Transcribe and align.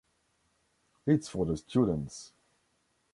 It's 1.05 1.27
for 1.29 1.45
the 1.45 1.55
students. 1.55 2.33